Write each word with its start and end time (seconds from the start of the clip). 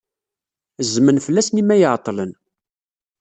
Zzmen 0.93 1.17
fell-asen 1.25 1.59
imi 1.61 1.73
ay 1.75 1.83
ɛeḍḍlen. 1.93 2.31